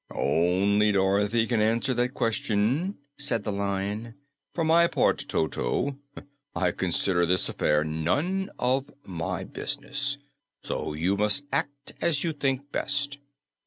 "Only 0.15 0.91
Dorothy 0.93 1.45
can 1.45 1.61
answer 1.61 1.93
that 1.93 2.15
question," 2.15 2.97
said 3.19 3.43
the 3.43 3.51
Lion. 3.51 4.15
"For 4.55 4.63
my 4.63 4.87
part, 4.87 5.23
Toto, 5.27 5.99
I 6.55 6.71
consider 6.71 7.23
this 7.27 7.47
affair 7.47 7.83
none 7.83 8.49
of 8.57 8.89
my 9.05 9.43
business, 9.43 10.17
so 10.63 10.93
you 10.93 11.15
must 11.17 11.43
act 11.51 11.93
as 12.01 12.23
you 12.23 12.33
think 12.33 12.71
best." 12.71 13.19